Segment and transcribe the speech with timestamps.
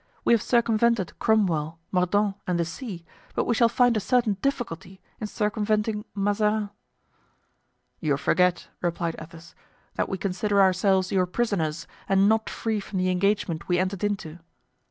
[0.25, 3.05] We have circumvented Cromwell, Mordaunt, and the sea,
[3.35, 6.71] but we shall find a certain difficulty in circumventing Mazarin."
[7.99, 9.53] "You forget," replied Athos,
[9.97, 14.39] "that we consider ourselves your prisoners and not free from the engagement we entered into."